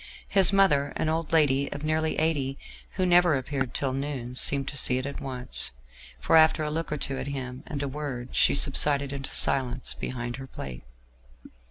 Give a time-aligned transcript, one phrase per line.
[0.29, 2.57] His mother, an old lady of nearly eighty,
[2.93, 5.69] who never appeared till noon, seemed to see it at once,
[6.19, 9.93] for after a look or two at him and a word, she subsided into silence
[9.93, 10.83] behind her plate.